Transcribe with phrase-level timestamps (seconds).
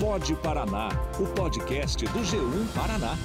[0.00, 0.88] Pode Paraná,
[1.18, 3.18] o podcast do G1 Paraná.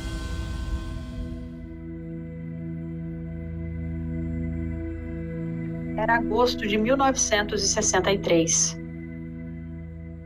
[5.96, 8.76] Era agosto de 1963.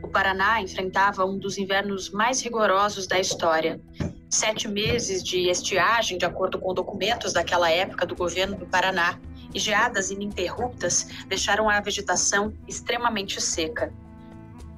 [0.02, 3.78] O Paraná enfrentava um dos invernos mais rigorosos da história.
[4.30, 9.20] Sete meses de estiagem, de acordo com documentos daquela época do governo do Paraná,
[9.54, 13.92] e geadas ininterruptas deixaram a vegetação extremamente seca.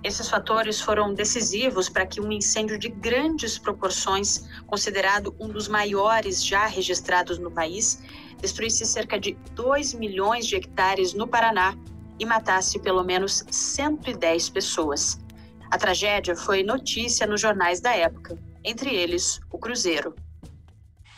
[0.03, 6.45] Esses fatores foram decisivos para que um incêndio de grandes proporções, considerado um dos maiores
[6.45, 8.03] já registrados no país,
[8.41, 11.77] destruísse cerca de 2 milhões de hectares no Paraná
[12.19, 15.19] e matasse pelo menos 110 pessoas.
[15.71, 20.15] A tragédia foi notícia nos jornais da época, entre eles o Cruzeiro.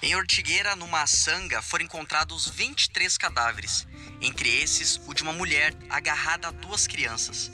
[0.02, 3.86] Em Ortigueira, numa sanga, foram encontrados 23 cadáveres,
[4.20, 7.52] entre esses o de uma mulher agarrada a duas crianças.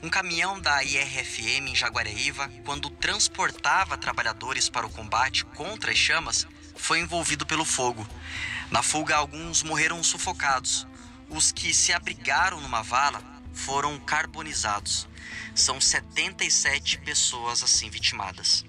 [0.00, 6.46] Um caminhão da IRFM em Jaguareíva, quando transportava trabalhadores para o combate contra as chamas,
[6.76, 8.06] foi envolvido pelo fogo.
[8.70, 10.86] Na fuga, alguns morreram sufocados.
[11.28, 13.20] Os que se abrigaram numa vala
[13.52, 15.08] foram carbonizados.
[15.52, 18.64] São 77 pessoas assim vitimadas.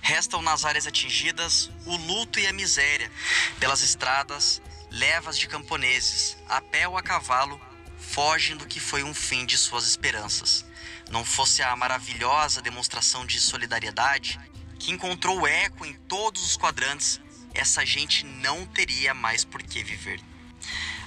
[0.00, 3.10] Restam nas áreas atingidas o luto e a miséria.
[3.58, 7.60] Pelas estradas, levas de camponeses, a pé ou a cavalo,
[8.06, 10.64] fogem do que foi um fim de suas esperanças.
[11.10, 14.40] Não fosse a maravilhosa demonstração de solidariedade
[14.78, 17.20] que encontrou eco em todos os quadrantes,
[17.52, 20.20] essa gente não teria mais por que viver.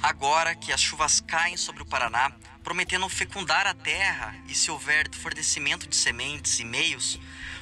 [0.02, 2.32] Agora que as chuvas caem sobre o Paraná,
[2.64, 7.20] prometendo fecundar a terra e se houver fornecimento de sementes e meios,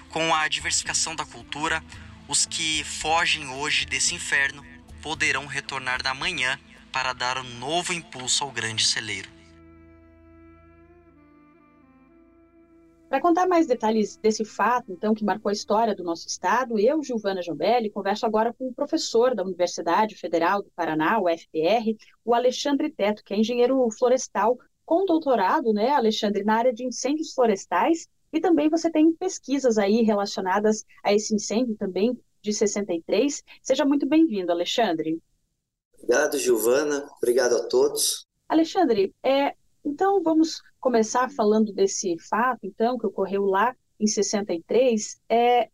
[0.09, 1.83] com a diversificação da cultura,
[2.27, 4.65] os que fogem hoje desse inferno
[5.01, 6.59] poderão retornar na manhã
[6.91, 9.37] para dar um novo impulso ao grande celeiro.
[13.09, 17.01] Para contar mais detalhes desse fato, então, que marcou a história do nosso estado, eu,
[17.01, 21.95] Gilvana Jambelli, converso agora com o professor da Universidade Federal do Paraná, o FPR,
[22.25, 27.33] o Alexandre Teto, que é engenheiro florestal com doutorado, né, Alexandre, na área de incêndios
[27.33, 33.41] florestais, e também você tem pesquisas aí relacionadas a esse incêndio também de 63.
[33.61, 35.17] Seja muito bem-vindo, Alexandre.
[36.07, 37.09] Obrigado, Gilvana.
[37.17, 38.25] Obrigado a todos.
[38.47, 39.53] Alexandre, é,
[39.83, 45.19] então vamos começar falando desse fato, então, que ocorreu lá em 63.
[45.27, 45.69] É,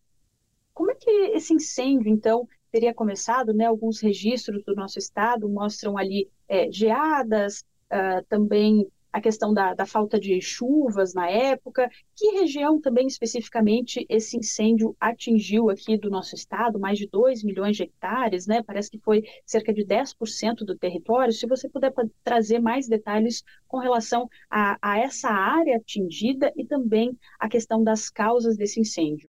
[0.73, 3.53] como é que esse incêndio, então, teria começado?
[3.53, 3.65] Né?
[3.65, 9.85] Alguns registros do nosso estado mostram ali é, geadas, uh, também a questão da, da,
[9.85, 11.87] falta de chuvas na época.
[12.15, 16.79] Que região também especificamente esse incêndio atingiu aqui do nosso estado?
[16.79, 18.63] Mais de 2 milhões de hectares, né?
[18.63, 21.31] Parece que foi cerca de 10% do território.
[21.31, 21.93] Se você puder
[22.23, 28.09] trazer mais detalhes com relação a, a essa área atingida e também a questão das
[28.09, 29.29] causas desse incêndio.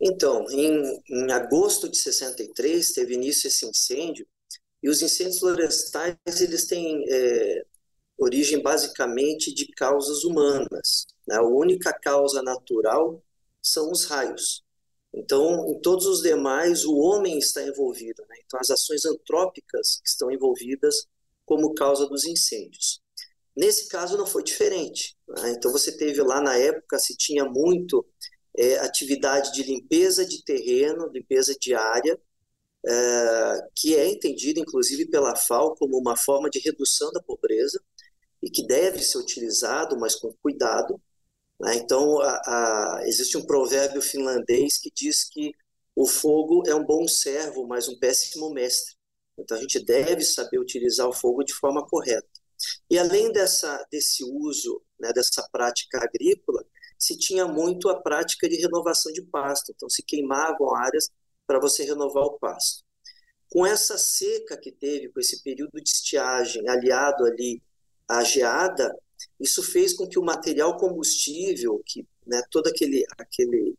[0.00, 4.26] Então, em, em agosto de 63 teve início esse incêndio
[4.82, 7.64] e os incêndios florestais eles têm é,
[8.22, 11.06] origem basicamente de causas humanas.
[11.26, 11.36] Né?
[11.36, 13.22] A única causa natural
[13.60, 14.64] são os raios.
[15.14, 18.22] Então, em todos os demais, o homem está envolvido.
[18.28, 18.36] Né?
[18.44, 21.06] Então, as ações antrópicas estão envolvidas
[21.44, 23.02] como causa dos incêndios.
[23.54, 25.16] Nesse caso, não foi diferente.
[25.28, 25.50] Né?
[25.50, 28.06] Então, você teve lá na época, se tinha muito
[28.56, 32.18] é, atividade de limpeza de terreno, limpeza de área,
[32.84, 37.80] é, que é entendida, inclusive, pela FAO como uma forma de redução da pobreza
[38.42, 41.00] e que deve ser utilizado, mas com cuidado.
[41.60, 41.76] Né?
[41.76, 45.52] Então, a, a, existe um provérbio finlandês que diz que
[45.94, 48.96] o fogo é um bom servo, mas um péssimo mestre.
[49.38, 52.28] Então, a gente deve saber utilizar o fogo de forma correta.
[52.90, 56.64] E além dessa, desse uso, né, dessa prática agrícola,
[56.98, 59.72] se tinha muito a prática de renovação de pasto.
[59.74, 61.10] Então, se queimavam áreas
[61.46, 62.84] para você renovar o pasto.
[63.50, 67.60] Com essa seca que teve, com esse período de estiagem, aliado ali
[68.18, 68.94] a geada,
[69.38, 73.76] isso fez com que o material combustível, que né, todo aquele, aquele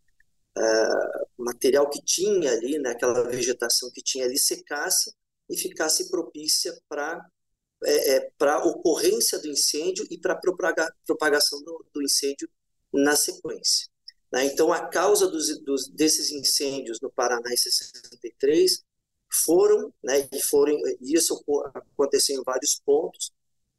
[0.58, 5.14] uh, material que tinha ali, né, aquela vegetação que tinha ali, secasse
[5.50, 7.26] e ficasse propícia para
[7.86, 12.50] é, é, para ocorrência do incêndio e para propaga, propagação do, do, incêndio
[12.94, 13.90] na sequência.
[14.32, 14.46] Né?
[14.46, 18.84] Então, a causa dos, dos, desses incêndios no Paraná em 63
[19.30, 21.44] foram, né, e foram, isso
[21.74, 23.34] aconteceu em vários pontos,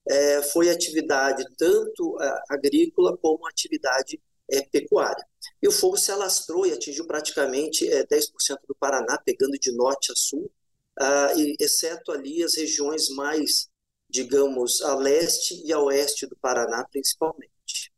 [0.08, 2.16] é, foi atividade tanto
[2.50, 4.20] agrícola como atividade
[4.50, 5.24] é, pecuária.
[5.62, 10.12] E o fogo se alastrou e atingiu praticamente é, 10% do Paraná, pegando de norte
[10.12, 10.50] a sul,
[10.98, 13.68] ah, e, exceto ali as regiões mais,
[14.08, 17.92] digamos, a leste e a oeste do Paraná, principalmente.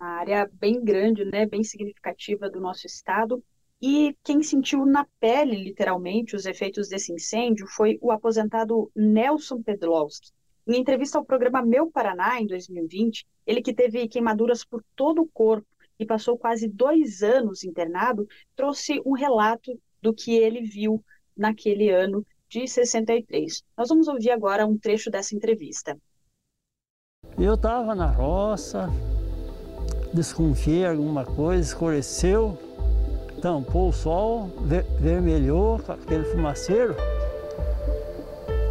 [0.00, 3.44] uma área bem grande, né, bem significativa do nosso estado.
[3.82, 10.32] E quem sentiu na pele, literalmente, os efeitos desse incêndio foi o aposentado Nelson Pedlowski.
[10.66, 15.28] Em entrevista ao programa Meu Paraná, em 2020, ele que teve queimaduras por todo o
[15.28, 15.66] corpo
[15.98, 18.26] e passou quase dois anos internado,
[18.56, 21.04] trouxe um relato do que ele viu
[21.36, 23.62] naquele ano de 63.
[23.76, 25.98] Nós vamos ouvir agora um trecho dessa entrevista.
[27.38, 28.88] Eu estava na roça,
[30.14, 32.56] desconfiei alguma coisa, escureceu,
[33.42, 34.48] tampou o sol,
[35.00, 36.94] vermelhou aquele fumaceiro.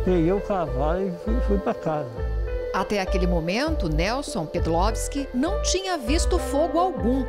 [0.06, 2.10] Peguei o cavalo e fui, fui para casa.
[2.74, 7.24] Até aquele momento, Nelson Pedlovski não tinha visto fogo algum.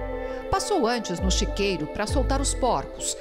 [0.50, 3.17] Passou antes no chiqueiro para soltar os porcos.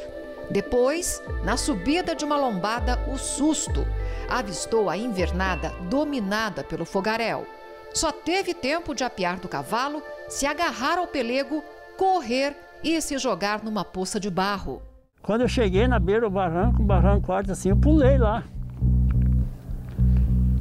[0.49, 3.85] Depois, na subida de uma lombada, o susto.
[4.27, 7.45] Avistou a invernada dominada pelo fogaréu.
[7.93, 11.63] Só teve tempo de apiar do cavalo, se agarrar ao pelego,
[11.95, 14.81] correr e se jogar numa poça de barro.
[15.21, 18.43] Quando eu cheguei na beira do barranco, um barranco alto assim, eu pulei lá.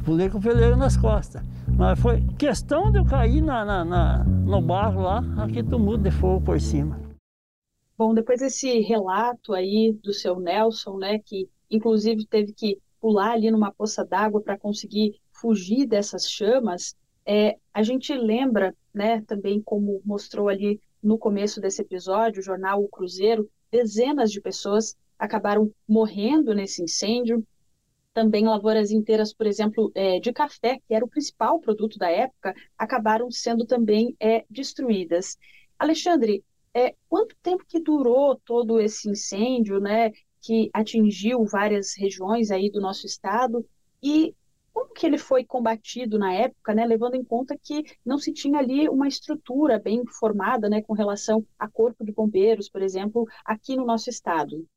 [0.03, 1.41] Pulei com o pelego nas costas.
[1.77, 6.11] Mas foi questão de eu cair na, na, na no barro lá, aqui tumulto de
[6.11, 6.99] fogo por cima.
[7.97, 13.49] Bom, depois desse relato aí do seu Nelson, né, que inclusive teve que pular ali
[13.49, 16.95] numa poça d'água para conseguir fugir dessas chamas,
[17.25, 22.83] é, a gente lembra, né, também como mostrou ali no começo desse episódio, o jornal
[22.83, 27.45] O Cruzeiro, dezenas de pessoas acabaram morrendo nesse incêndio.
[28.13, 32.53] Também lavouras inteiras, por exemplo, é, de café, que era o principal produto da época,
[32.77, 35.37] acabaram sendo também é, destruídas.
[35.79, 36.43] Alexandre,
[36.73, 40.11] é, quanto tempo que durou todo esse incêndio, né,
[40.41, 43.65] que atingiu várias regiões aí do nosso estado?
[44.01, 44.35] E
[44.71, 48.59] como que ele foi combatido na época, né, levando em conta que não se tinha
[48.59, 53.75] ali uma estrutura bem formada, né, com relação a corpo de bombeiros, por exemplo, aqui
[53.75, 54.67] no nosso estado?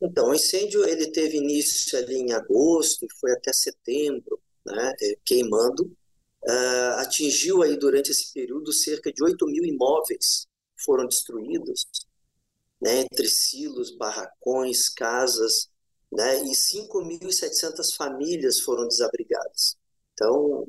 [0.00, 5.16] Então, o incêndio ele teve início ali em agosto e foi até setembro, né, é,
[5.24, 5.84] queimando.
[6.44, 10.46] Uh, atingiu aí durante esse período cerca de 8 mil imóveis
[10.76, 11.86] foram destruídos,
[12.80, 15.68] né, entre silos, barracões, casas,
[16.12, 19.76] né, e 5.700 famílias foram desabrigadas.
[20.12, 20.68] Então,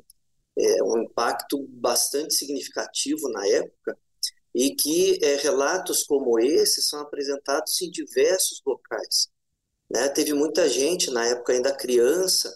[0.58, 3.96] é um impacto bastante significativo na época
[4.54, 9.28] e que é, relatos como esse são apresentados em diversos locais.
[9.90, 10.08] Né?
[10.08, 12.54] Teve muita gente, na época ainda criança,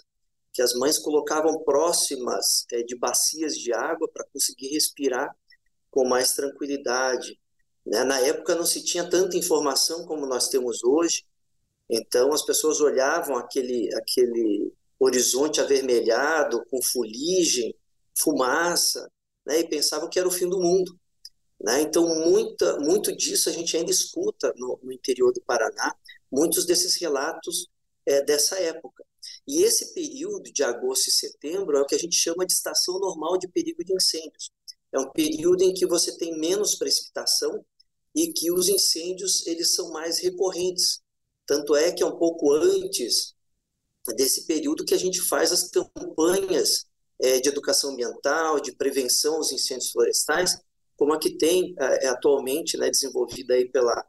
[0.53, 5.35] que as mães colocavam próximas é, de bacias de água para conseguir respirar
[5.91, 7.39] com mais tranquilidade.
[7.87, 8.05] Né?
[8.05, 11.25] Na época não se tinha tanta informação como nós temos hoje,
[11.89, 17.75] então as pessoas olhavam aquele, aquele horizonte avermelhado, com fuligem,
[18.17, 19.11] fumaça,
[19.44, 20.99] né, e pensavam que era o fim do mundo.
[21.62, 21.82] Né?
[21.82, 25.94] Então, muita, muito disso a gente ainda escuta no, no interior do Paraná,
[26.31, 27.69] muitos desses relatos
[28.05, 29.05] é, dessa época.
[29.47, 32.99] E esse período de agosto e setembro é o que a gente chama de estação
[32.99, 34.50] normal de perigo de incêndios.
[34.93, 37.65] É um período em que você tem menos precipitação
[38.15, 41.00] e que os incêndios eles são mais recorrentes.
[41.47, 43.35] Tanto é que é um pouco antes
[44.17, 46.87] desse período que a gente faz as campanhas
[47.20, 50.58] é, de educação ambiental, de prevenção aos incêndios florestais,
[50.97, 54.05] como a que tem é, atualmente, né, desenvolvida aí pela,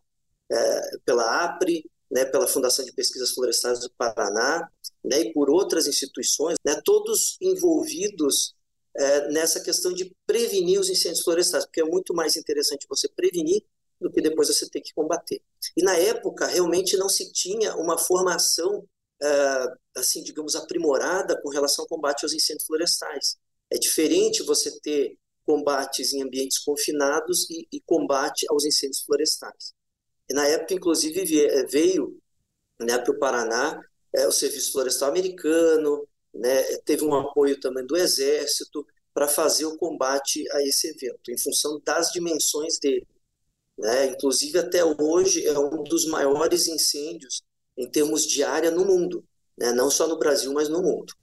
[0.52, 4.69] é, pela APRE, né, pela Fundação de Pesquisas Florestais do Paraná,
[5.04, 8.56] né, e por outras instituições, né, todos envolvidos
[8.95, 13.63] é, nessa questão de prevenir os incêndios florestais, porque é muito mais interessante você prevenir
[13.99, 15.42] do que depois você ter que combater.
[15.75, 21.83] E na época realmente não se tinha uma formação uh, assim, digamos, aprimorada com relação
[21.83, 23.37] ao combate aos incêndios florestais.
[23.71, 29.73] É diferente você ter combates em ambientes confinados e, e combate aos incêndios florestais.
[30.30, 32.18] E na época, inclusive, eh, veio
[32.80, 33.80] né, para o Paraná
[34.14, 39.78] é, o Serviço Florestal Americano, né, teve um apoio também do Exército para fazer o
[39.78, 43.07] combate a esse evento, em função das dimensões dele.
[43.78, 44.07] Né?
[44.07, 47.44] Inclusive, até hoje, é um dos maiores incêndios
[47.78, 49.23] em termos de área no mundo,
[49.57, 49.71] né?
[49.71, 51.14] não só no Brasil, mas no mundo.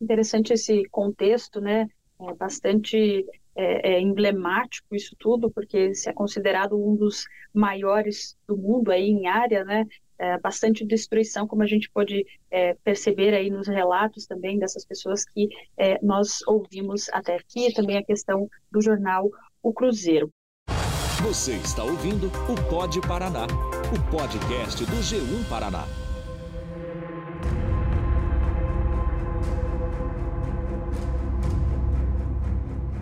[0.00, 1.86] Interessante esse contexto, né?
[2.20, 8.56] É bastante é, é emblemático isso tudo, porque se é considerado um dos maiores do
[8.56, 9.86] mundo aí em área, né?
[10.18, 15.24] É, bastante destruição, como a gente pode é, perceber aí nos relatos também dessas pessoas
[15.24, 19.28] que é, nós ouvimos até aqui, também a questão do jornal
[19.60, 20.30] O Cruzeiro.
[21.22, 26.11] Você está ouvindo o Pod Paraná, o podcast do G1 Paraná.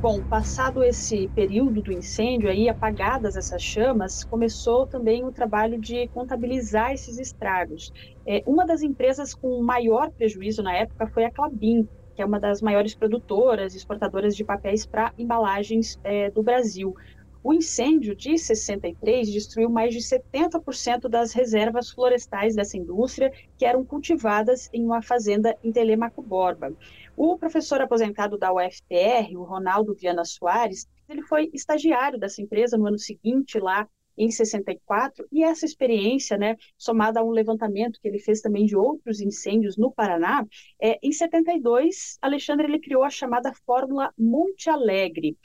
[0.03, 6.09] Bom, passado esse período do incêndio, aí apagadas essas chamas, começou também o trabalho de
[6.09, 7.93] contabilizar esses estragos.
[8.27, 12.41] É, uma das empresas com maior prejuízo na época foi a Clabin, que é uma
[12.41, 16.95] das maiores produtoras e exportadoras de papéis para embalagens é, do Brasil.
[17.43, 23.85] O incêndio de 63 destruiu mais de 70% das reservas florestais dessa indústria, que eram
[23.85, 26.71] cultivadas em uma fazenda em Telemaco Borba.
[27.17, 32.87] O professor aposentado da UFPR, o Ronaldo Viana Soares, ele foi estagiário dessa empresa no
[32.87, 38.19] ano seguinte, lá em 64, e essa experiência, né, somada a um levantamento que ele
[38.19, 40.47] fez também de outros incêndios no Paraná,
[40.81, 45.39] é, em 72, Alexandre ele criou a chamada Fórmula Monte Alegre,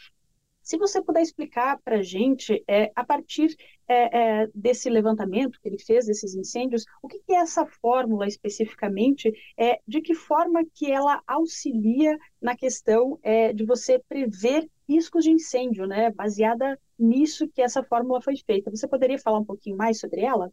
[0.65, 3.55] se você puder explicar para a gente, é, a partir
[3.87, 8.27] é, é, desse levantamento que ele fez, desses incêndios, o que, que é essa fórmula
[8.27, 15.23] especificamente, é, de que forma que ela auxilia na questão é, de você prever riscos
[15.23, 16.09] de incêndio, né?
[16.09, 18.71] baseada nisso que essa fórmula foi feita.
[18.71, 20.51] Você poderia falar um pouquinho mais sobre ela?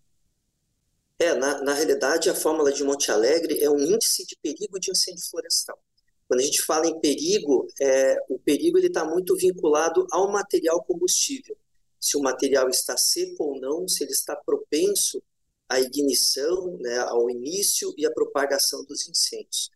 [1.19, 4.91] É, na, na realidade, a fórmula de Monte Alegre é um índice de perigo de
[4.91, 5.79] incêndio florestal.
[6.33, 11.55] Quando a gente fala em perigo, é, o perigo está muito vinculado ao material combustível.
[12.01, 15.23] Se o material está seco ou não, se ele está propenso
[15.69, 19.69] à ignição, né, ao início e à propagação dos incêndios.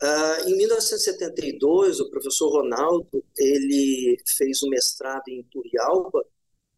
[0.00, 6.24] Ah, em 1972, o professor Ronaldo ele fez um mestrado em Turrialba,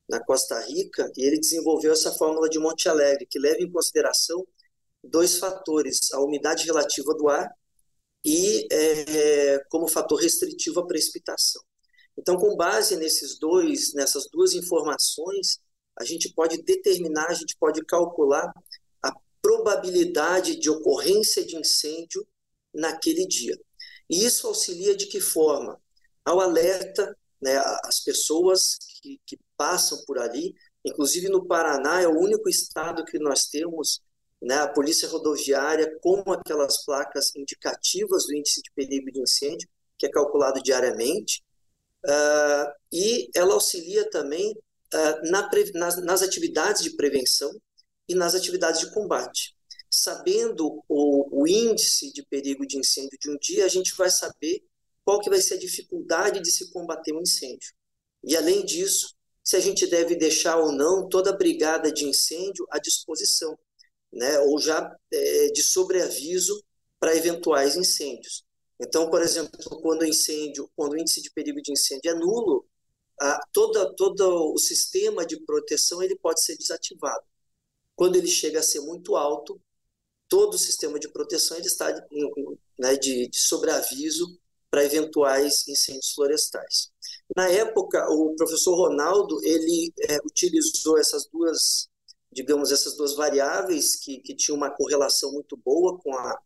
[0.09, 4.45] na Costa Rica, e ele desenvolveu essa fórmula de Monte Alegre, que leva em consideração
[5.05, 7.49] dois fatores: a umidade relativa do ar
[8.25, 11.63] e é, como fator restritivo a precipitação.
[12.17, 15.59] Então, com base nesses dois, nessas duas informações,
[15.99, 18.53] a gente pode determinar, a gente pode calcular
[19.03, 19.13] a
[19.43, 22.27] probabilidade de ocorrência de incêndio
[22.73, 23.59] naquele dia.
[24.09, 25.81] E isso auxilia de que forma?
[26.25, 30.55] Ao alerta né, as pessoas que, que passam por ali,
[30.85, 34.01] inclusive no Paraná é o único estado que nós temos
[34.45, 39.67] né, a polícia rodoviária com aquelas placas indicativas do índice de perigo de incêndio,
[39.99, 41.43] que é calculado diariamente,
[42.05, 47.51] uh, e ela auxilia também uh, na, nas, nas, atividades de prevenção
[48.07, 49.57] e nas atividades de combate.
[49.91, 54.63] Sabendo o, o índice de perigo de incêndio de um dia, a gente vai saber
[55.05, 57.73] qual que vai ser a dificuldade de se combater um incêndio.
[58.23, 62.67] E, além disso, se a gente deve deixar ou não toda a brigada de incêndio
[62.71, 63.57] à disposição
[64.15, 66.63] né, ou já é, de sobreaviso
[66.99, 68.45] para eventuais incêndios.
[68.81, 72.67] Então, por exemplo, quando incêndio, quando o índice de perigo de incêndio é nulo,
[73.21, 77.25] a, toda, todo o sistema de proteção ele pode ser desativado.
[77.95, 79.61] Quando ele chega a ser muito alto,
[80.29, 81.93] todo o sistema de proteção ele está
[82.79, 84.39] né, de, de sobreaviso
[84.71, 86.91] para eventuais incêndios florestais.
[87.37, 91.89] Na época, o professor Ronaldo ele é, utilizou essas duas
[92.35, 96.39] digamos, essas duas variáveis que, que tinham uma correlação muito boa com a,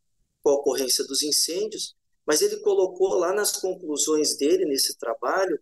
[0.42, 5.58] com a ocorrência dos incêndios, mas ele colocou lá nas conclusões dele, nesse trabalho,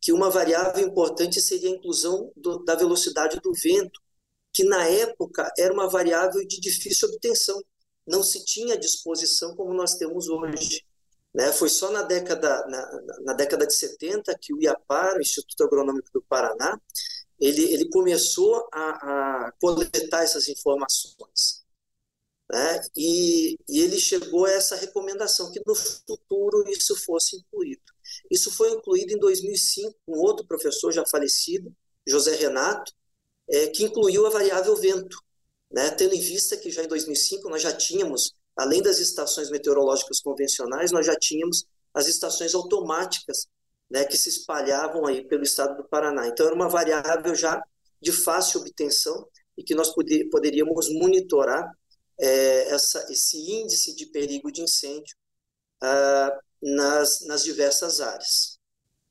[0.00, 3.98] que uma variável importante seria a inclusão do, da velocidade do vento,
[4.52, 7.60] que na época era uma variável de difícil obtenção,
[8.06, 10.84] não se tinha à disposição como nós temos hoje.
[11.32, 11.52] Né?
[11.52, 16.10] Foi só na década, na, na década de 70 que o IAPAR, o Instituto Agronômico
[16.12, 16.78] do Paraná,
[17.40, 21.64] ele, ele começou a, a coletar essas informações.
[22.50, 22.80] Né?
[22.96, 27.82] E, e, ele chegou a essa recomendação que no futuro isso fosse incluído.
[28.30, 31.74] Isso foi incluído em 2005 com um outro professor já falecido,
[32.06, 32.92] José Renato,
[33.48, 35.16] é, que incluiu a variável vento,
[35.70, 35.90] né?
[35.92, 40.90] tendo em vista que já em 2005 nós já tínhamos, além das estações meteorológicas convencionais,
[40.90, 43.48] nós já tínhamos as estações automáticas
[43.90, 46.28] né, que se espalhavam aí pelo estado do Paraná.
[46.28, 47.62] Então, era uma variável já
[48.00, 51.70] de fácil obtenção e que nós poder, poderíamos monitorar
[52.18, 55.16] é, essa, esse índice de perigo de incêndio
[55.82, 58.59] ah, nas, nas diversas áreas.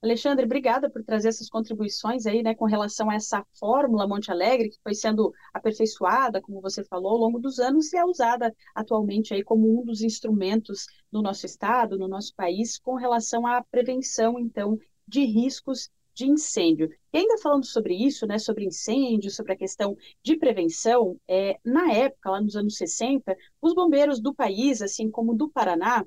[0.01, 4.69] Alexandre, obrigada por trazer essas contribuições aí, né, com relação a essa fórmula Monte Alegre,
[4.69, 9.33] que foi sendo aperfeiçoada, como você falou, ao longo dos anos e é usada atualmente
[9.33, 14.39] aí como um dos instrumentos no nosso estado, no nosso país, com relação à prevenção,
[14.39, 16.89] então, de riscos de incêndio.
[17.11, 21.91] E ainda falando sobre isso, né, sobre incêndio, sobre a questão de prevenção, é, na
[21.91, 26.05] época, lá nos anos 60, os bombeiros do país, assim como do Paraná,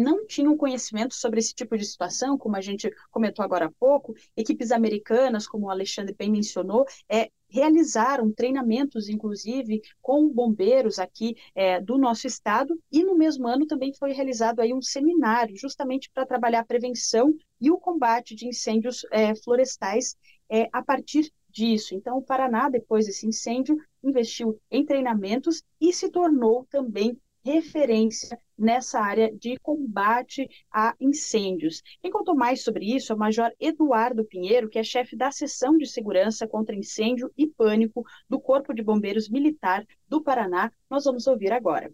[0.00, 4.14] não tinham conhecimento sobre esse tipo de situação, como a gente comentou agora há pouco,
[4.36, 11.80] equipes americanas, como o Alexandre bem mencionou, é, realizaram treinamentos, inclusive, com bombeiros aqui é,
[11.80, 16.26] do nosso estado, e no mesmo ano também foi realizado aí um seminário, justamente para
[16.26, 20.16] trabalhar a prevenção e o combate de incêndios é, florestais
[20.48, 21.94] é, a partir disso.
[21.94, 29.00] Então, o Paraná, depois desse incêndio, investiu em treinamentos e se tornou também referência nessa
[29.00, 31.82] área de combate a incêndios.
[32.00, 35.76] Quem contou mais sobre isso é o Major Eduardo Pinheiro, que é chefe da seção
[35.78, 40.70] de segurança contra incêndio e pânico do Corpo de Bombeiros Militar do Paraná.
[40.90, 41.90] Nós vamos ouvir agora.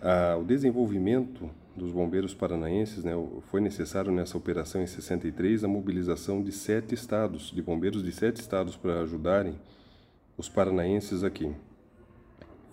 [0.00, 3.12] Ah, o desenvolvimento dos bombeiros paranaenses, né,
[3.50, 8.40] foi necessário nessa operação em 63 a mobilização de sete estados, de bombeiros de sete
[8.40, 9.58] estados para ajudarem
[10.38, 11.54] os paranaenses aqui.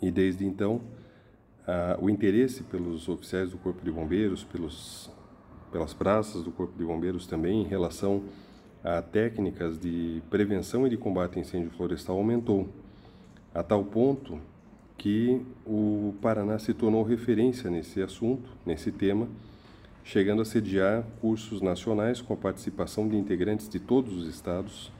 [0.01, 0.81] E desde então,
[1.67, 5.10] ah, o interesse pelos oficiais do Corpo de Bombeiros, pelos,
[5.72, 8.24] pelas praças do Corpo de Bombeiros também, em relação
[8.84, 12.67] a técnicas de prevenção e de combate a incêndio florestal aumentou,
[13.53, 14.39] a tal ponto
[14.98, 19.27] que o Paraná se tornou referência nesse assunto, nesse tema,
[20.03, 24.91] chegando a sediar cursos nacionais com a participação de integrantes de todos os estados,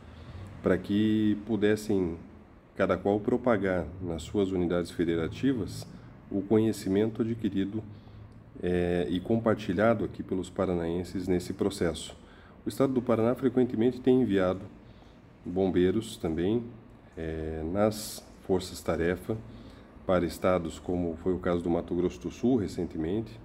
[0.62, 2.18] para que pudessem
[2.76, 5.86] cada qual propagar nas suas unidades federativas
[6.32, 7.84] o conhecimento adquirido
[8.62, 12.16] é, e compartilhado aqui pelos paranaenses nesse processo.
[12.66, 14.62] O Estado do Paraná frequentemente tem enviado
[15.46, 16.64] bombeiros também
[17.18, 19.38] é, nas forças-tarefa
[20.06, 23.40] para estados como foi o caso do Mato Grosso do Sul recentemente,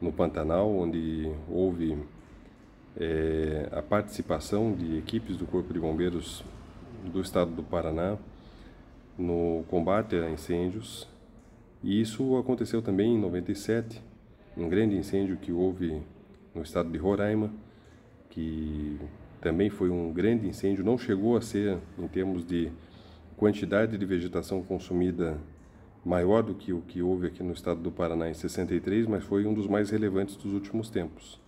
[0.00, 1.98] no Pantanal, onde houve
[2.98, 6.44] é, a participação de equipes do Corpo de Bombeiros
[7.04, 8.16] do Estado do Paraná
[9.18, 11.08] no combate a incêndios
[11.82, 14.02] e isso aconteceu também em 97,
[14.56, 16.02] um grande incêndio que houve
[16.54, 17.52] no estado de Roraima,
[18.30, 18.98] que
[19.40, 22.72] também foi um grande incêndio, não chegou a ser, em termos de
[23.36, 25.38] quantidade de vegetação consumida,
[26.04, 29.46] maior do que o que houve aqui no estado do Paraná em 63, mas foi
[29.46, 31.40] um dos mais relevantes dos últimos tempos.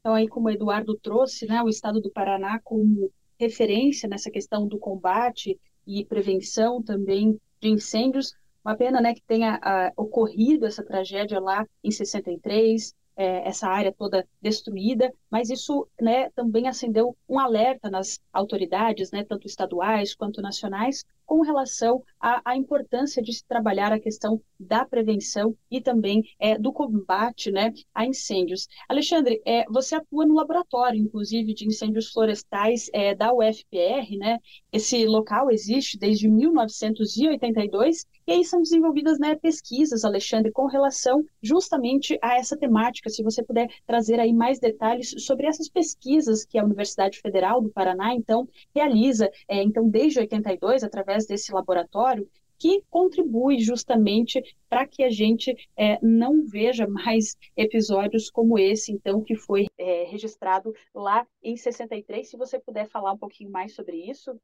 [0.00, 4.66] Então, aí, como o Eduardo trouxe, né, o estado do Paraná como referência nessa questão
[4.66, 8.32] do combate e prevenção também de incêndios,
[8.68, 13.90] uma pena né, que tenha uh, ocorrido essa tragédia lá em 63, é, essa área
[13.90, 20.42] toda destruída, mas isso né, também acendeu um alerta nas autoridades, né, tanto estaduais quanto
[20.42, 26.22] nacionais, com relação à, à, importância de se trabalhar a questão da prevenção e também
[26.40, 28.66] é, do combate né, a incêndios.
[28.88, 34.38] Alexandre, é, você atua no laboratório, inclusive, de incêndios florestais é, da UFPR, né?
[34.72, 42.18] Esse local existe desde 1982 e aí são desenvolvidas né, pesquisas, Alexandre, com relação justamente
[42.22, 43.10] a essa temática.
[43.10, 47.70] Se você puder trazer aí mais detalhes sobre essas pesquisas que a Universidade Federal do
[47.70, 52.28] Paraná, então, realiza, é, então, desde 82, através através desse laboratório
[52.58, 59.22] que contribui justamente para que a gente é, não veja mais episódios como esse, então,
[59.22, 62.28] que foi é, registrado lá em 63.
[62.28, 64.36] Se você puder falar um pouquinho mais sobre isso.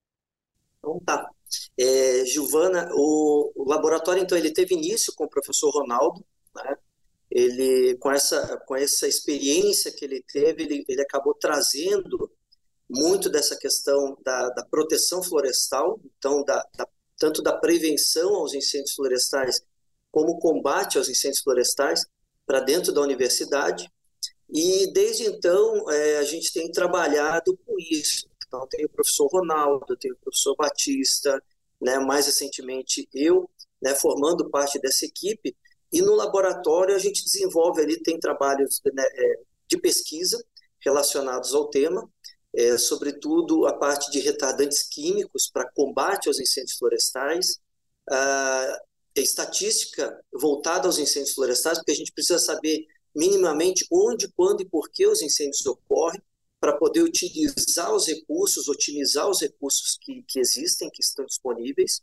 [0.78, 1.28] Então tá.
[1.78, 2.22] É,
[2.92, 6.76] o, o, laboratório, então, ele teve início com o professor Ronaldo, né?
[7.28, 12.30] Ele, com essa, com essa experiência que ele teve, ele, ele acabou trazendo
[12.94, 16.86] muito dessa questão da, da proteção florestal, então, da, da,
[17.18, 19.60] tanto da prevenção aos incêndios florestais,
[20.10, 22.04] como combate aos incêndios florestais,
[22.46, 23.90] para dentro da universidade.
[24.48, 28.28] E desde então, é, a gente tem trabalhado com isso.
[28.46, 31.42] Então, tem o professor Ronaldo, tem o professor Batista,
[31.80, 33.50] né, mais recentemente eu,
[33.82, 35.56] né, formando parte dessa equipe.
[35.92, 40.44] E no laboratório, a gente desenvolve ali, tem trabalhos né, é, de pesquisa
[40.80, 42.08] relacionados ao tema,
[42.56, 47.60] é, sobretudo a parte de retardantes químicos para combate aos incêndios florestais,
[48.10, 48.78] a
[49.16, 54.90] estatística voltada aos incêndios florestais, porque a gente precisa saber minimamente onde, quando e por
[54.90, 56.20] que os incêndios ocorrem,
[56.60, 62.00] para poder utilizar os recursos, otimizar os recursos que, que existem, que estão disponíveis,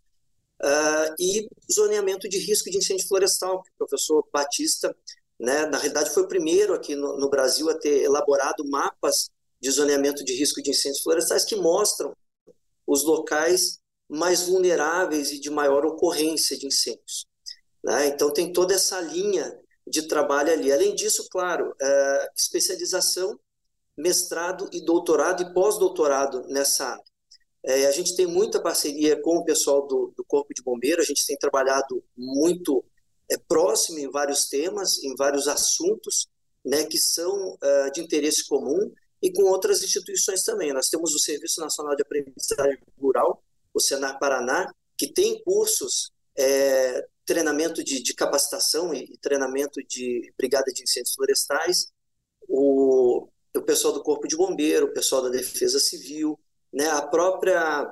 [0.61, 4.95] uh, e zoneamento de risco de incêndio florestal, que o professor Batista,
[5.39, 9.31] né, na realidade, foi o primeiro aqui no, no Brasil a ter elaborado mapas
[9.61, 12.15] de zoneamento de risco de incêndios florestais que mostram
[12.87, 17.25] os locais mais vulneráveis e de maior ocorrência de incêndios.
[17.83, 18.07] Né?
[18.07, 20.71] Então, tem toda essa linha de trabalho ali.
[20.71, 23.39] Além disso, claro, é, especialização,
[23.97, 27.11] mestrado e doutorado e pós-doutorado nessa área.
[27.63, 31.05] É, a gente tem muita parceria com o pessoal do, do Corpo de Bombeiro, a
[31.05, 32.83] gente tem trabalhado muito
[33.31, 36.27] é, próximo em vários temas, em vários assuntos
[36.65, 40.73] né, que são uh, de interesse comum e com outras instituições também.
[40.73, 47.05] Nós temos o Serviço Nacional de Aprendizagem Rural, o Senar Paraná, que tem cursos, é,
[47.25, 51.87] treinamento de, de capacitação e, treinamento de brigada de incêndios florestais,
[52.47, 56.39] o, o pessoal do Corpo de Bombeiro, o pessoal da Defesa Civil,
[56.73, 57.91] né, a própria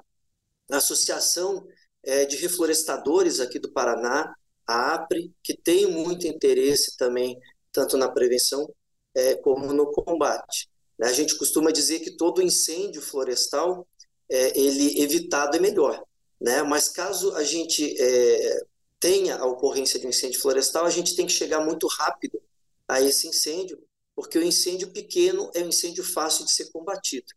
[0.71, 1.65] Associação
[2.03, 4.33] é, de Reflorestadores aqui do Paraná,
[4.65, 7.39] a APRE, que tem muito interesse também,
[7.71, 8.71] tanto na prevenção
[9.15, 10.69] é, como no combate.
[10.99, 11.07] Né?
[11.07, 13.87] A gente costuma dizer que todo incêndio florestal,
[14.29, 16.03] é, ele evitado é melhor,
[16.39, 16.61] né?
[16.61, 18.61] mas caso a gente é,
[18.99, 22.41] tenha a ocorrência de um incêndio florestal, a gente tem que chegar muito rápido
[22.87, 23.81] a esse incêndio,
[24.15, 27.27] porque o incêndio pequeno é um incêndio fácil de ser combatido.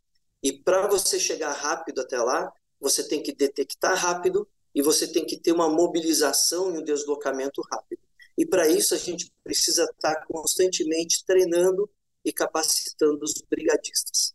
[0.43, 5.25] E para você chegar rápido até lá, você tem que detectar rápido e você tem
[5.25, 8.03] que ter uma mobilização e um deslocamento rápido.
[8.37, 11.89] E para isso a gente precisa estar tá constantemente treinando
[12.25, 14.35] e capacitando os brigadistas.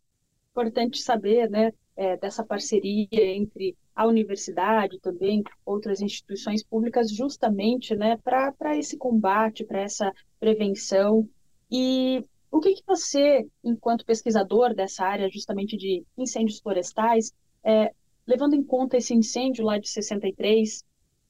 [0.50, 8.16] Importante saber, né, é, dessa parceria entre a universidade também, outras instituições públicas, justamente, né,
[8.18, 11.28] para esse combate, para essa prevenção.
[11.70, 17.32] E o que, que você, enquanto pesquisador dessa área, justamente de incêndios florestais,
[17.64, 17.92] é,
[18.26, 20.84] levando em conta esse incêndio lá de 63,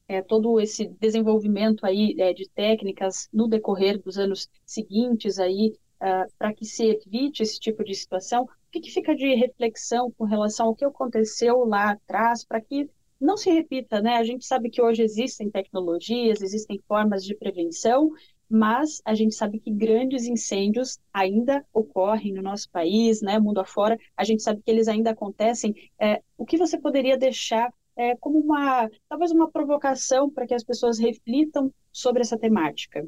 [0.07, 6.31] é, todo esse desenvolvimento aí é, de técnicas no decorrer dos anos seguintes aí uh,
[6.37, 10.25] para que se evite esse tipo de situação, o que, que fica de reflexão com
[10.25, 14.15] relação ao que aconteceu lá atrás para que não se repita, né?
[14.15, 18.11] A gente sabe que hoje existem tecnologias, existem formas de prevenção,
[18.49, 23.97] mas a gente sabe que grandes incêndios ainda ocorrem no nosso país, né, mundo afora,
[24.17, 25.75] a gente sabe que eles ainda acontecem.
[25.99, 30.63] É, o que você poderia deixar é, como uma, talvez uma provocação para que as
[30.63, 33.05] pessoas reflitam sobre essa temática?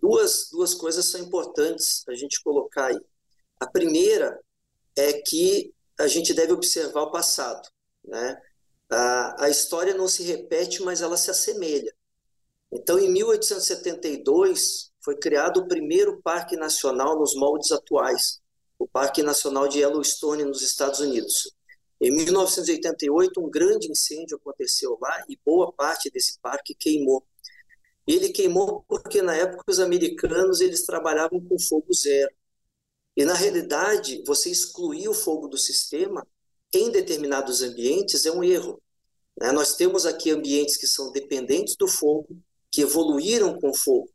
[0.00, 3.00] Duas, duas coisas são importantes a gente colocar aí.
[3.60, 4.40] A primeira
[4.96, 7.68] é que a gente deve observar o passado,
[8.04, 8.40] né?
[8.90, 11.92] A, a história não se repete, mas ela se assemelha.
[12.72, 18.40] Então, em 1872, foi criado o primeiro parque nacional nos moldes atuais,
[18.78, 21.50] o Parque Nacional de Yellowstone, nos Estados Unidos.
[22.00, 27.26] Em 1988, um grande incêndio aconteceu lá e boa parte desse parque queimou.
[28.08, 32.32] Ele queimou porque, na época, os americanos eles trabalhavam com fogo zero.
[33.14, 36.26] E, na realidade, você excluir o fogo do sistema
[36.72, 38.80] em determinados ambientes é um erro.
[39.38, 39.52] Né?
[39.52, 42.28] Nós temos aqui ambientes que são dependentes do fogo,
[42.70, 44.10] que evoluíram com fogo,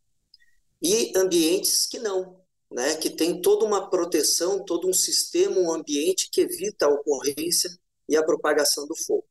[0.81, 2.39] e ambientes que não,
[2.71, 7.69] né, que tem toda uma proteção, todo um sistema, um ambiente que evita a ocorrência
[8.09, 9.25] e a propagação do fogo.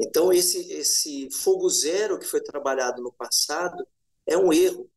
[0.00, 3.86] Então, esse, esse fogo zero que foi trabalhado no passado
[4.26, 4.88] é um erro.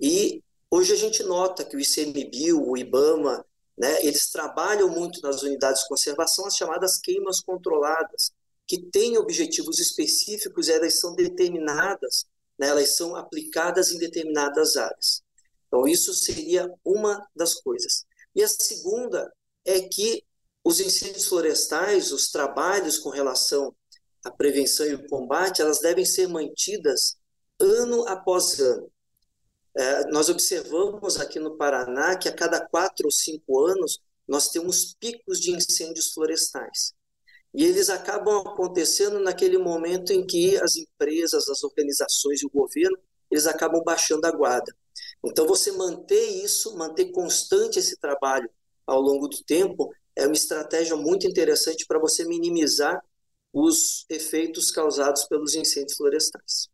[0.00, 3.44] E hoje a gente nota que o ICMBio, o IBAMA,
[3.78, 8.32] né, eles trabalham muito nas unidades de conservação as chamadas queimas controladas,
[8.66, 12.26] que têm objetivos específicos elas são determinadas
[12.60, 15.22] né, elas são aplicadas em determinadas áreas.
[15.66, 18.04] Então, isso seria uma das coisas.
[18.34, 19.32] E a segunda
[19.64, 20.22] é que
[20.62, 23.74] os incêndios florestais, os trabalhos com relação
[24.24, 27.16] à prevenção e o combate, elas devem ser mantidas
[27.58, 28.90] ano após ano.
[29.76, 34.94] É, nós observamos aqui no Paraná que a cada quatro ou cinco anos nós temos
[34.94, 36.92] picos de incêndios florestais.
[37.52, 42.96] E eles acabam acontecendo naquele momento em que as empresas, as organizações e o governo,
[43.30, 44.74] eles acabam baixando a guarda.
[45.24, 48.48] Então, você manter isso, manter constante esse trabalho
[48.86, 53.02] ao longo do tempo, é uma estratégia muito interessante para você minimizar
[53.52, 56.68] os efeitos causados pelos incêndios florestais.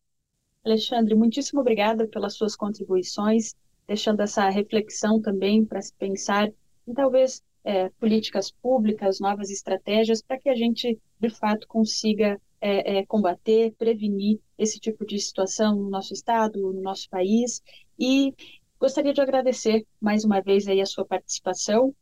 [0.65, 3.55] Alexandre, muitíssimo obrigada pelas suas contribuições,
[3.87, 6.53] deixando essa reflexão também para se pensar
[6.87, 12.99] em talvez é, políticas públicas, novas estratégias, para que a gente, de fato, consiga é,
[12.99, 17.63] é, combater, prevenir esse tipo de situação no nosso estado, no nosso país.
[17.99, 18.35] E
[18.79, 21.95] gostaria de agradecer mais uma vez aí a sua participação.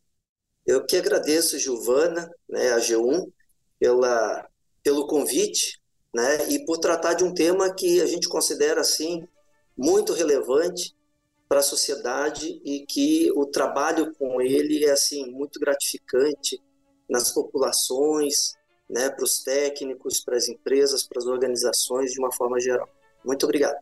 [0.66, 3.30] Eu que agradeço, Giovana, né, a G1,
[3.78, 4.48] pela,
[4.84, 5.80] pelo convite
[6.14, 9.26] né, e por tratar de um tema que a gente considera assim
[9.76, 10.94] muito relevante
[11.48, 16.62] para a sociedade e que o trabalho com ele é assim muito gratificante
[17.08, 18.54] nas populações,
[18.88, 22.88] né, para os técnicos, para as empresas, para as organizações de uma forma geral.
[23.24, 23.76] Muito obrigado.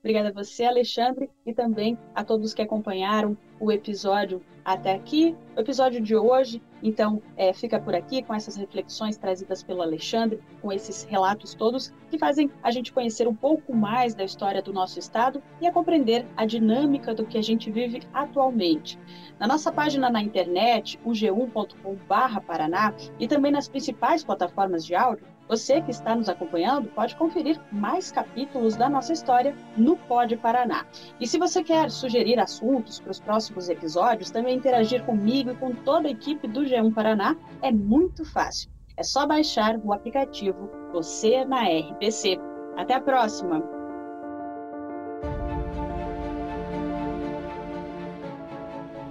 [0.00, 5.60] Obrigada a você, Alexandre, e também a todos que acompanharam o episódio até aqui o
[5.60, 6.60] episódio de hoje.
[6.82, 11.92] Então, é, fica por aqui com essas reflexões trazidas pelo Alexandre, com esses relatos todos
[12.10, 15.72] que fazem a gente conhecer um pouco mais da história do nosso estado e a
[15.72, 18.98] compreender a dinâmica do que a gente vive atualmente.
[19.38, 25.82] Na nossa página na internet, o g1.com/paraná e também nas principais plataformas de áudio, você
[25.82, 30.86] que está nos acompanhando pode conferir mais capítulos da nossa história no Pod Paraná.
[31.20, 35.74] E se você quer sugerir assuntos para os próximos episódios, também interagir comigo e com
[35.74, 38.70] toda a equipe do G1 Paraná, é muito fácil.
[38.96, 42.38] É só baixar o aplicativo Você na RPC.
[42.78, 43.81] Até a próxima!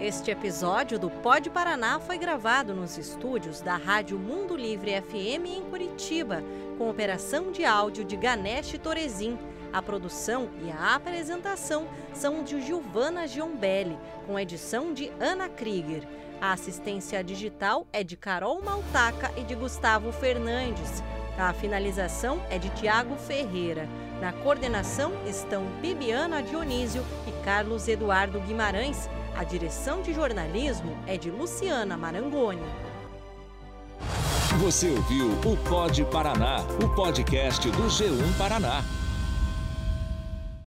[0.02, 5.62] Este episódio do Pod Paraná foi gravado nos estúdios da Rádio Mundo Livre FM em
[5.62, 6.44] Curitiba,
[6.76, 9.38] com operação de áudio de Ganesh Torezin.
[9.72, 16.02] A produção e a apresentação são de Giovana Giombelli, com edição de Ana Krieger.
[16.42, 21.04] A assistência digital é de Carol Maltaca e de Gustavo Fernandes.
[21.38, 23.88] A finalização é de Tiago Ferreira.
[24.20, 29.08] Na coordenação estão Bibiana Dionísio e Carlos Eduardo Guimarães.
[29.42, 32.62] A direção de jornalismo é de Luciana Marangoni.
[34.60, 38.84] Você ouviu o Pod Paraná, o podcast do G1 Paraná.